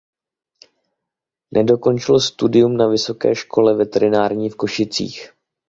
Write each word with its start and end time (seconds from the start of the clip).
Nedokončil 1.53 2.19
studium 2.19 2.77
na 2.77 2.87
Vysoké 2.87 3.35
škole 3.35 3.73
veterinární 3.75 4.49
v 4.49 4.55
Košicích. 4.55 5.31